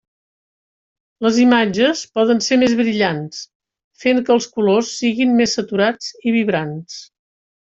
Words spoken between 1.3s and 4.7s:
imatges poden ser més brillants, fent que els